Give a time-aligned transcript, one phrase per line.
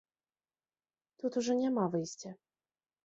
[1.23, 2.31] Тут ужо няма выйсця.